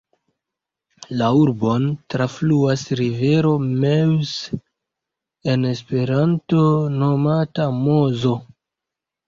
[1.17, 3.53] La urbon trafluas rivero
[3.85, 4.59] Meuse,
[5.55, 6.67] en Esperanto
[6.99, 8.37] nomata Mozo.